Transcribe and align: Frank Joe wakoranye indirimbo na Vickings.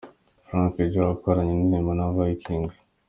Frank 0.45 0.75
Joe 0.91 1.07
wakoranye 1.09 1.51
indirimbo 1.55 1.91
na 1.95 2.05
Vickings. 2.15 2.75